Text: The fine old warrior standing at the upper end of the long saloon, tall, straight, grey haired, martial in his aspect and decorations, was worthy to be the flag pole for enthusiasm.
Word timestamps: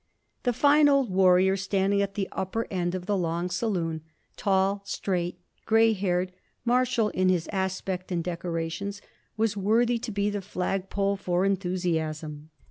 The 0.41 0.51
fine 0.51 0.89
old 0.89 1.11
warrior 1.11 1.55
standing 1.55 2.01
at 2.01 2.15
the 2.15 2.27
upper 2.31 2.65
end 2.71 2.95
of 2.95 3.05
the 3.05 3.15
long 3.15 3.51
saloon, 3.51 4.01
tall, 4.35 4.81
straight, 4.83 5.37
grey 5.67 5.93
haired, 5.93 6.31
martial 6.65 7.09
in 7.09 7.29
his 7.29 7.47
aspect 7.53 8.11
and 8.11 8.23
decorations, 8.23 8.99
was 9.37 9.55
worthy 9.55 9.99
to 9.99 10.11
be 10.11 10.31
the 10.31 10.41
flag 10.41 10.89
pole 10.89 11.17
for 11.17 11.45
enthusiasm. 11.45 12.49